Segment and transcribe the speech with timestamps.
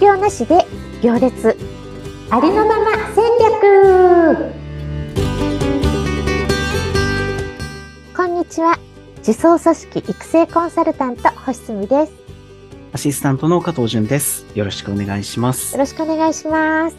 [0.00, 0.66] 業なしで
[1.02, 1.58] 行列
[2.30, 4.54] ありのまま戦略
[8.16, 8.78] こんにちは
[9.18, 12.12] 自走組織育成コンサルタント星住です
[12.94, 14.46] アシスタントの加藤淳です。
[14.54, 15.78] よろしくお願いしますよ。
[15.78, 16.96] ろしくお願いします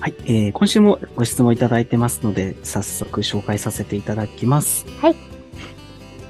[0.00, 4.86] はい、えー、今週もご質問いただいてますので、早速紹介させていただきます。
[5.00, 5.31] はい。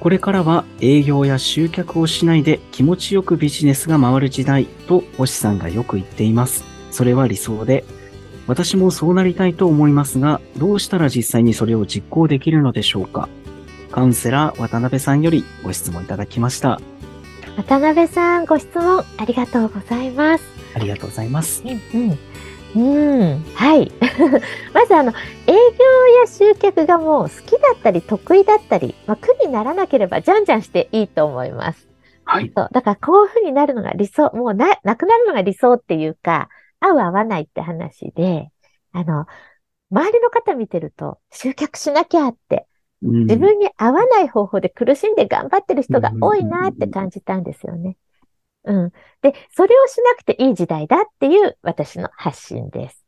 [0.02, 6.64] これからは営業や集客をしないで気持ちよくビジネスが回る時代と星さんがよく言っています。
[6.90, 7.84] それは理想で、
[8.48, 13.28] 私もそうなりたいと思いますが、どうしたら実際にそれを実行できるのでしょうか
[13.92, 16.80] カウンセラー渡辺さんよりご質問いただきました。
[17.56, 21.62] 渡辺さんご質問ありがとうございますありがとうございます。
[21.64, 22.18] うんうん、
[23.54, 23.92] はい。
[24.72, 25.12] まずあの、
[25.46, 25.56] 営業
[26.20, 31.88] や集客がもう好きだったり得意だったり、まあ、苦にならなければじゃんじゃんしていいと思います。
[32.24, 32.50] はい。
[32.56, 32.68] そう。
[32.72, 36.48] だからこういうふうになるのが理想、もうな、なくなるのが理想っていうか、
[36.80, 38.50] 合う合わないって話で、
[38.92, 39.26] あの、
[39.90, 42.66] 周りの方見てると、集客しなきゃって、
[43.02, 47.96] うん自分に合わない方法で苦しんで頑張ってる人が多いなって感じたんですよね。
[48.64, 48.92] うん。
[49.22, 53.04] で、それをしなくていい時代だっていう私の発信です。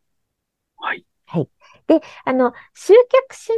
[0.76, 1.04] はい。
[1.26, 1.48] はい。
[1.86, 3.54] で、あの、集客しな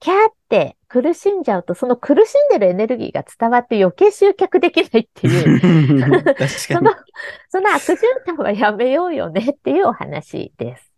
[0.00, 5.52] きゃって苦しんじゃうと、その苦しんでるエネルギーが伝わって余計集客できないっていう、
[6.34, 6.90] 確かにその。
[7.50, 10.92] その悪循環はやめようよねっていうお話です。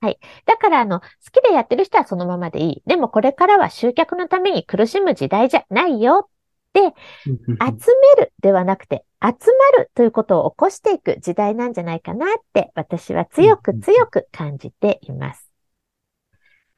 [0.00, 0.18] はい。
[0.46, 2.82] だから、あの、好きでやってる人はそのままでいい。
[2.86, 6.30] でもこれからは集客のために苦しむ時代じゃないよ。
[6.74, 15.50] 集めるではなくて、集まるということを起こしていく時代なんじゃないかなって私は強く強く感じています。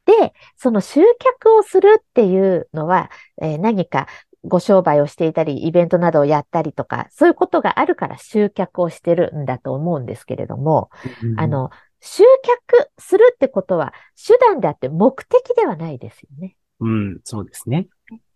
[0.05, 4.09] で、その集客をするっていうのは、えー何か
[4.45, 10.91] ご商売をしていたり、イベントなどをやったりとか、そういうことがあるから集客をしてるんだと思うんですけれども、
[11.37, 11.71] あ、の、
[12.01, 13.95] 集客するってことは
[14.27, 16.57] 手段であって目的ではないですよね。
[16.81, 17.87] うん、そうですね。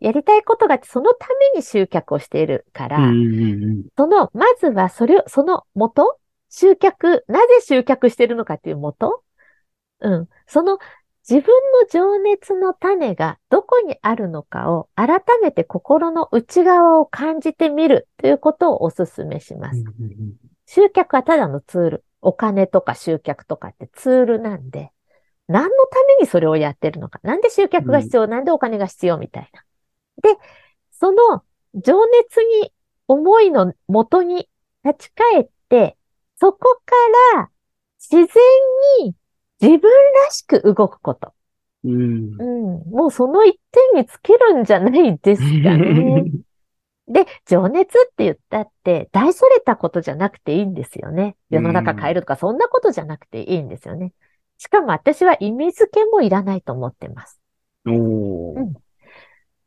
[0.00, 2.98] やりたいことがあって、そのために集客をしているから、
[3.96, 6.18] その、まずはそれを、その元
[6.50, 9.22] 集客、なぜ集客してるのかっていう元？
[10.00, 10.28] うん。
[10.46, 10.78] その
[11.28, 19.84] 自分の情熱の種がどこにあるのかを改めて心の内側を感じてみるということをお勧めします。
[20.66, 22.04] 集客はただのツール。
[22.22, 24.90] お金とか集客とかってツールなんで、
[25.46, 27.20] 何のためにそれをやってるのか。
[27.22, 29.16] なんで集客が必要、なんでお金が必要？
[29.16, 29.62] みたいな。
[30.22, 30.36] で、
[30.92, 31.44] その
[31.74, 32.72] 情熱に、
[33.08, 34.48] 思いの元に
[34.84, 35.96] 立ち返って、
[36.36, 36.94] そこか
[37.34, 37.50] ら
[38.00, 38.26] 自然
[39.04, 39.14] に
[39.60, 39.90] 自分
[40.26, 41.32] らしく動くこと。
[41.84, 42.90] うんうん。
[42.90, 43.60] もうその一
[43.92, 46.24] 点につけるんじゃないですかね。
[47.08, 51.36] で、情熱って言ったって、大それたことじゃなくていいんですよね。
[51.50, 54.12] 世の中変えるとか、そんなことじゃなくていいんですよね。
[54.58, 57.40] しかも私は意味付けもいらないと思ってます。
[57.86, 57.94] おー
[58.56, 58.85] うん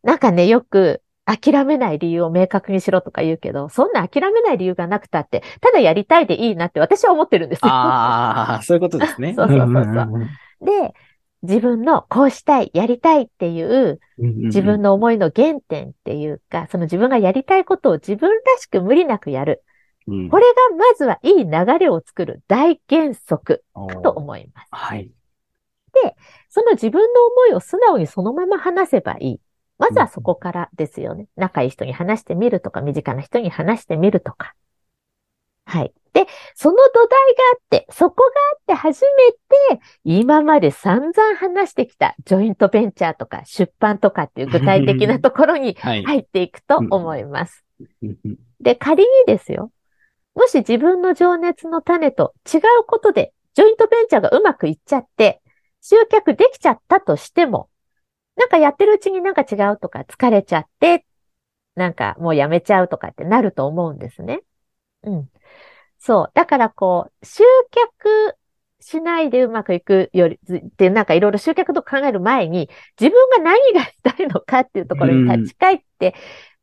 [0.04, 7.68] なんかね、よく諦めない理由を明確にしろとか言うけど、そんな諦めない理由がなくたって、ただやりたいでいいなって私は思ってるんですよ。
[7.72, 9.34] ああ、そういうことですね。
[9.38, 10.94] そうそうそうそうで、
[11.42, 19.64] 自分のこうしたい、やりたいっていううん自分の思いの原点っていうか、その自分がやりたいことを自分らしく無理なくやる。
[20.08, 24.68] うんこれがまずはいい流れを作る大原則かと思います。
[24.72, 25.12] はい。
[26.50, 29.40] その自分の思いを素直にそのまま話せばいい。
[29.80, 31.28] まずはそこからですよね。
[31.38, 34.54] 仲いい人に話してみるとか、身近な人に話してみるとか。
[35.66, 35.94] はい。
[36.14, 39.40] で、その土台があって、そこがあって初めて、
[40.04, 46.04] 今まで散々話してきたジョイントベンチャーとか出版とかっていう具体的なところに はい。
[46.04, 47.64] 入っていくと思います。
[48.60, 49.72] で、仮にですよ。
[50.36, 55.42] もし自分の情熱の種と違うことで、ジョイントベンチャーがうまくいっちゃって、
[55.82, 57.70] 集客できちゃったとしても、
[58.40, 61.06] なんかやってるうちになんか違うとか疲れちゃって、
[61.76, 64.40] なんかもうやめちゃうとかってなると思うんですね。
[65.04, 65.30] うん。
[65.98, 66.32] そう。
[66.34, 68.38] だからこう、集客
[68.80, 72.70] しないでうまくいくより、ってなんかいろいろ集客と考える前に、
[73.00, 76.16] 自分が何がしたいのかっていうところに立ち返って、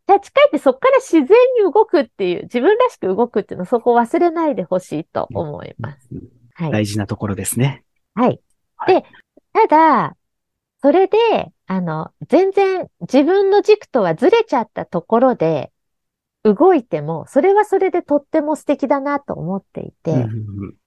[0.09, 6.09] 立ち返ってそこから自然に動くっていう、自分らしく動くっていうのをそこを忘れないでほしいと思います。
[6.55, 6.71] はい。
[6.71, 7.85] 大事なところですね。
[8.15, 8.41] はい。
[8.77, 9.06] はいで、
[9.53, 10.17] ただ、
[10.83, 11.17] それで、
[11.67, 15.73] あの、全然自分の軸とはずれちゃったところで
[16.45, 20.31] 動いても、それはそれでとっても素敵だなと思っていて、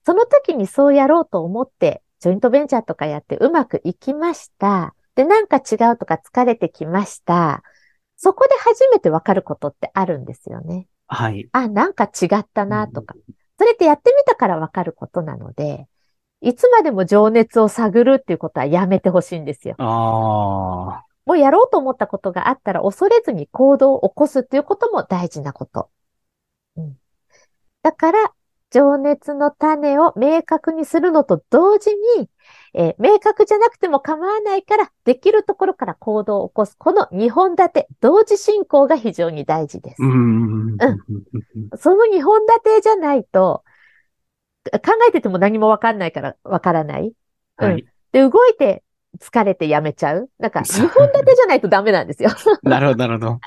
[0.06, 4.96] その時にそうやろうと思って、ジョイントベンチャーとかやってうまくいきました。
[5.16, 7.64] で、なんか違うとか疲れてきました。
[8.16, 10.88] そこで初めてわかることってあるんですよね。
[11.08, 11.50] はい。
[11.52, 13.16] あ、なんか違ったなとか。
[13.58, 15.88] それってやってみたからわかることなので、
[16.42, 19.76] いつまでも情熱を探るっていうことはやめてほしいんですよ。
[19.78, 21.06] ああ。
[21.26, 25.90] もうやろうと思ったことがあったら恐れずに行動を起こすっていうことも大事なこと。
[26.78, 26.98] うん。
[27.84, 28.34] だから、
[28.72, 32.30] 情熱の種を明確にするのと同時に、
[32.74, 36.76] えー明確じゃなくても構わないから、できるところから行動を起こす。
[36.78, 40.02] この2本立て、同時進行が非常に大事です。
[40.02, 40.78] うん。
[41.78, 43.64] その2本立てじゃないと、
[44.66, 47.14] 考えてても何もわかんないからわからない。
[47.58, 47.86] はい。
[48.12, 48.84] で、動いて
[49.20, 50.30] 疲れてやめちゃう。
[50.40, 52.30] なんか、2本立てじゃないとダメなんですよ。
[52.64, 53.40] なるほど、なるほど。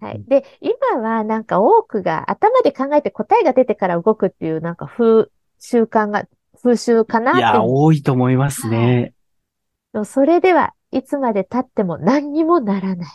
[0.00, 0.22] はい。
[0.26, 5.28] で、今はなんか多くが頭で考えて答えが出てから動くっていうなんか風
[5.58, 6.26] 習慣が、
[6.62, 9.14] 風習かなっていや、多いと思いますね。
[10.04, 13.10] それではいつまで経っても何にもならない。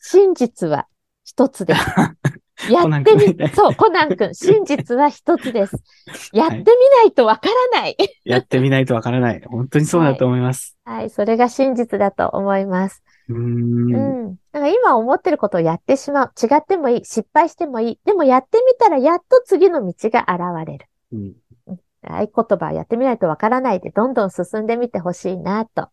[0.00, 0.86] 真実は
[1.24, 1.80] 一つです。
[2.70, 5.76] やってみそう、コナン君、真実は一つです。
[6.32, 7.96] やってみないとわからない。
[8.24, 9.42] やってみないとわからない。
[9.46, 10.76] 本当にそうだと思います。
[10.84, 13.02] はい、それが真実だと思います。
[13.28, 13.36] うー。
[13.36, 13.38] う
[14.32, 16.32] んから今思ってることをやってしまう。
[16.42, 17.04] 違ってもいい。
[17.04, 18.00] 失敗してもいい。
[18.04, 20.86] でもやってみたらやっと次の道が現れる。
[21.12, 21.34] うん
[22.08, 25.88] 合言葉はやってみないとわからないで、どんどん進んでみてほしいなと。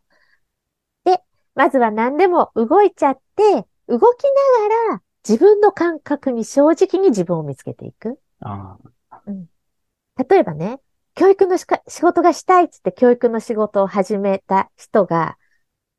[1.06, 1.19] で、
[1.56, 3.44] まずは何でも動いちゃって、
[3.88, 8.19] 動きながら自分の感覚に正直に自分を見つけていく。
[8.41, 8.77] あ
[10.29, 10.79] 例えばね、
[11.15, 11.65] 教育の仕
[12.01, 15.37] 事がしたいっつって教育の仕事を始めた人が、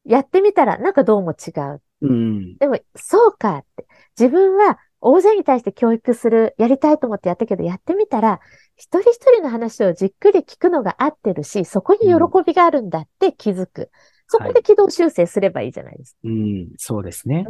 [0.05, 1.53] やってみたらなんかどうも違う。
[1.53, 2.57] ーうん。
[2.59, 3.87] でも、そうかって。
[4.19, 8.41] 自分は大勢に対して教育する、やりたいと思ってやったけど、やってみたら、
[8.77, 12.15] 一人一人の話をじっくり聞くのが合ってるし、そこに喜
[12.47, 13.91] びがあるんだって気づく。
[14.29, 16.19] そこで軌道修正すればいいじゃないですか。
[16.25, 16.69] うん。
[16.77, 17.47] そうですね。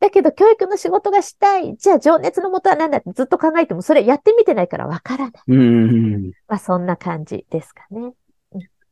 [0.00, 1.76] だけど、教育の仕事がしたい。
[1.76, 5.42] じゃあ、情熱のもとは何だってずっと考えても、それやってみてないからわからない。
[5.48, 6.26] うん。
[6.46, 8.12] まあ、そんな感じですかね。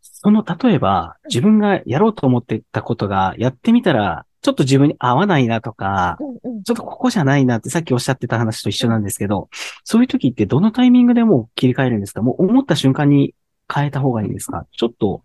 [0.00, 6.62] その、例えば、自分がやろうと思ってたことが、やってみたら、ちょっと自分に合わないなとか、うんうん。
[6.62, 9.48] ちょっとここじゃないなってさっきおっしゃってた話と一緒なんですけど、
[9.82, 12.22] そういう時ってどのタイミングでもう切り替えるんですか？
[12.22, 13.34] もう思った瞬間に
[13.72, 14.64] 変えた方がいいんですか？
[14.70, 15.24] ちょっと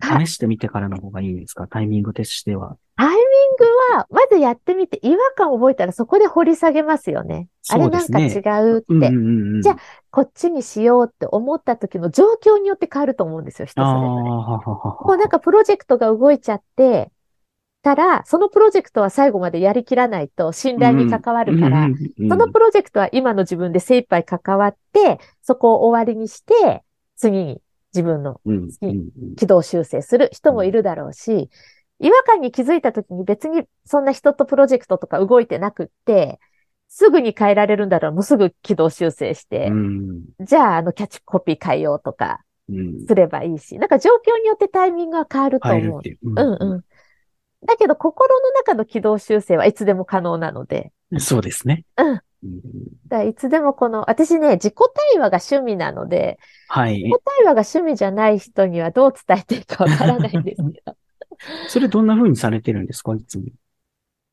[0.00, 1.66] はい試してみてからの方がいいんですか？
[1.68, 2.78] タイミングとしては。
[2.96, 3.18] タイミン
[3.58, 3.64] グ
[3.94, 7.48] は、まずやってみて違和感を覚えたらそこで掘り下げますよね。
[7.70, 8.86] あれなんか違うって。
[8.88, 9.18] うんうんう
[9.52, 9.62] んうん。
[9.62, 9.76] じゃあ
[10.10, 14.10] こっちにしようって思った時の状況によって変わると思うんですよ、人それぞれ。
[14.12, 17.10] もうなんかプロジェクトが動いちゃって、
[17.84, 21.88] たら、そのプロジェクトは最後までやりきらないと信頼に関わるから、
[22.28, 26.82] そのプロジェクトは今の自分で精一杯関わって、そこを終わりにして、
[27.14, 27.60] 次に
[27.94, 31.50] 自分のうんうんうん軌道修正する人もいるだろうし、
[32.00, 36.40] 違和感に気づいた時に別にそんな人とプロジェクトとか動いてなくって、
[36.88, 46.02] すぐに変えられるんだろう、もうすぐ軌道修正して、うんじゃああのキャッチコピー変えようとかうんすればいいし、なんか状況によってタイミングが変わると思う変えるっ。
[46.02, 46.18] ていう。
[46.22, 46.84] うんうん。
[47.66, 51.84] だけど心の中の軌道修正はいつでも可能なので、うんそうですね。
[51.96, 52.20] うんうん
[53.08, 54.74] だいつでもこの、私ね、自己
[55.12, 56.38] 対話が趣味なので、
[56.68, 57.22] はい自己。
[57.24, 60.93] 対話が趣味じゃない人にはどう伝えていいかわからないんですけど。
[61.66, 63.14] それどんな風にされてるんですか？
[63.14, 63.44] いつも。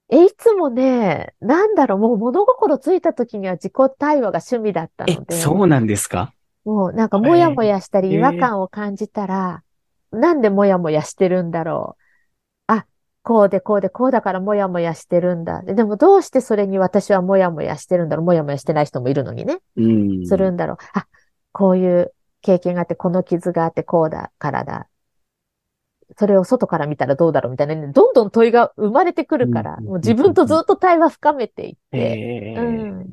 [0.10, 6.34] え、いつもね、なんだろう、もう物心ついた時には自己対話が趣味だったえの、で、そうなんですか？
[6.65, 9.63] もうなんかもやもやしたりえー違和感を感じたら、
[10.12, 11.98] なんでもやもやしてるんだろ
[12.70, 12.74] う。
[12.74, 12.88] あ、
[13.24, 15.63] こうでこうでこうだからもやもやしてるんだ。
[15.63, 18.25] ででもどうしてそれに私はもやもやしてるんだろう。
[18.25, 19.60] もやもやしてない人もいるのにね。
[19.75, 20.24] うん。
[20.25, 20.77] するんだろう。
[20.94, 21.08] あ、
[21.53, 24.88] こういう経験があって、この傷があってこうだからだ。
[26.18, 33.12] それを外から見たらどうだろうみたいなね、どんどん問いが生まれてくるから、うんもう自分とずっと対話深めていって、ええうん。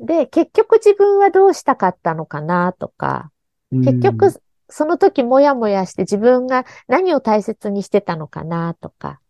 [0.00, 3.30] で、結局自分はどうしたかったのかなとか、
[3.70, 4.30] 結局、
[4.68, 9.20] その時もやもやして自分が何を大切にしてたのかなとか。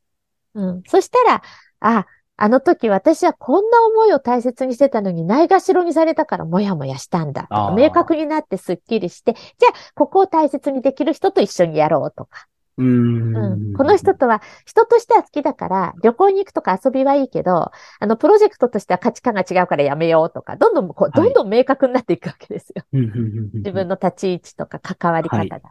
[0.54, 0.82] うん。
[0.86, 1.42] そしたら、
[1.80, 7.46] あ、あの時私はこんな思いを大切にしてたのにないがしろにされたからもやもやしたんだ
[7.76, 12.46] 明確になってすっきりして、じゃあここを大切にできる人と一緒にやろうとか。
[12.78, 13.36] うん。
[13.36, 13.74] うん。
[13.74, 17.70] この人とは人としては好きだから旅行に行くとか遊びはいいけど、
[18.00, 22.82] あのプロジェクトとしては価値観が違うからやめようとか、どんどんこう、はいどんどん明確になっていくわけですよ。
[22.92, 25.70] 自分の立ち位置とか関わりはい方が。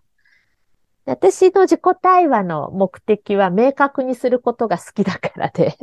[1.05, 5.75] で私の自己対話の目的は明確にすることが好きだからで、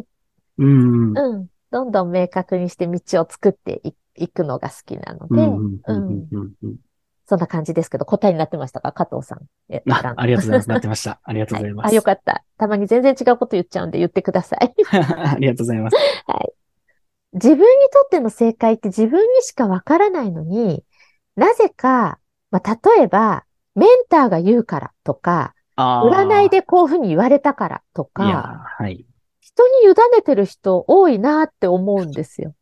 [0.59, 1.19] うん。
[1.19, 1.47] うん。
[1.71, 6.77] どんどん明確にして道を作っていいくのが好きなので、うんうんうんうんうん
[7.29, 9.41] そんな感じですけど、答えになってましたか加藤さん。
[9.69, 10.69] えあありがとうございます。
[10.71, 11.21] なってました。
[11.23, 11.93] ありがとうございます。
[11.93, 12.43] あ、よかった。
[12.57, 14.75] たまに全然違うこと言っちゃうんで言ってください。
[14.97, 15.97] ありがとうございます。
[17.35, 20.85] 自分にとっての正解って自分にしかわからないのに、
[21.37, 22.19] なぜか、
[22.50, 29.05] まあ、例えば、メンターが言うからとか、占いでこういうふうに言われたからとか、ー、はい。
[29.49, 32.55] 人に委ねてる人多いなって思うんですよ。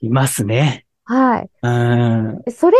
[0.00, 0.86] いますね。
[1.04, 1.50] はい。
[1.62, 2.52] うーん。
[2.52, 2.76] それ、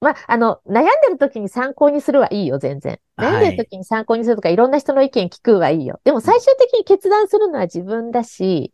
[0.00, 3.00] まあ、あの、悩んでる時に参考にするはいいよ、全然。
[3.16, 6.00] はい悩んでる時に参考にするとか、いろんな人の意見聞くはいいよ。
[6.04, 8.72] でも最終的に決断するのは自分だし、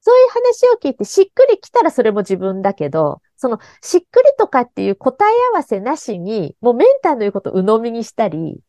[0.00, 8.60] そういう話を聞いてしっくりきたらそれも自分だけど、そのしっくりとかっていう答え合わせなしに、もうメンターの言うことを鵜呑みにしたり、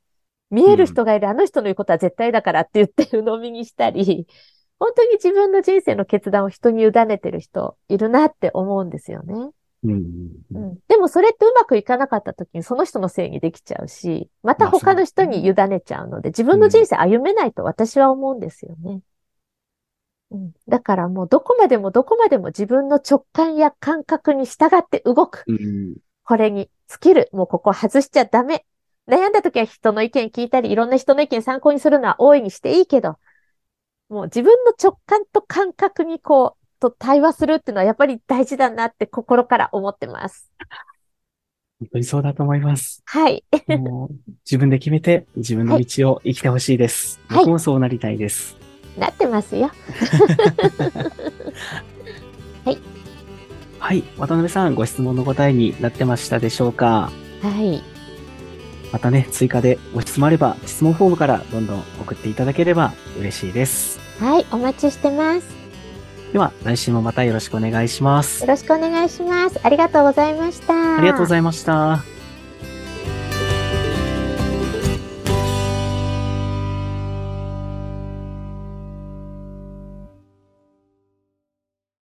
[0.51, 4.27] 見える人がいる、あの人の言うことは絶対だからって言って鵜呑みにしたり、
[4.79, 9.51] 本当に自分の人生の決断を人に委ねてる人いるなって思うんですよね。
[9.83, 10.03] うん。
[10.53, 10.59] う。
[10.59, 19.01] ん、でもそれってうまくいかなかった時にその人のせいにできちゃうし、また他の人に委ねちゃうので、自分の人生歩めないと私は思うんですよね。
[20.31, 25.43] うん、だからもうどこまでもどこまでも自分の直感や感覚に従って動く。
[25.47, 25.95] うん。
[26.23, 27.29] これに尽きる。
[27.31, 28.65] もうここ外しちゃダメ。
[29.07, 33.17] 悩んだ時は人の意見聞いたり、いろんな人の意見参考にするのは大いにしていいけど、
[34.09, 40.51] もう自分の直感と感覚にこう、と対話するっていうのはやっぱり大事だなって心から思ってます。
[41.79, 43.01] 本当にそうだと思います。
[43.05, 43.43] はい。
[43.67, 47.19] もう自分で決めて自分の道を生きてほしいです。
[47.27, 48.55] はい僕もそうなりたいです。
[48.97, 49.71] なってますよ。
[53.79, 54.03] はい。
[54.17, 57.11] 渡辺さん、ご質問の答えになってましたでしょうか？
[57.41, 57.94] はい。
[58.95, 63.99] またね、追加でご質問あれば、質問フォームからどんどん送っていただければ嬉しいです。
[64.21, 64.45] はい。
[64.53, 65.47] お待ちしてます。
[66.31, 68.47] では、来週もまたよろしくお願いしますよ。
[68.47, 69.59] ろしくお願いします。
[69.63, 70.97] ありがとうございました。
[70.97, 72.14] ありがとうございました。